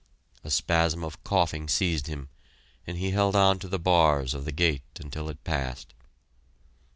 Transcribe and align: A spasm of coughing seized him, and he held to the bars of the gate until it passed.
A 0.43 0.49
spasm 0.49 1.03
of 1.03 1.23
coughing 1.23 1.67
seized 1.69 2.07
him, 2.07 2.29
and 2.87 2.97
he 2.97 3.11
held 3.11 3.35
to 3.61 3.67
the 3.67 3.77
bars 3.77 4.33
of 4.33 4.45
the 4.45 4.51
gate 4.51 4.81
until 4.99 5.29
it 5.29 5.43
passed. 5.43 5.93